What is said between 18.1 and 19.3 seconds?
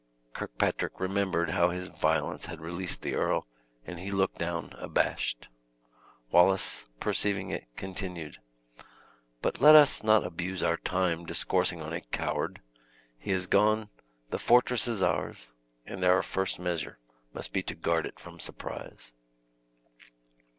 from surprise."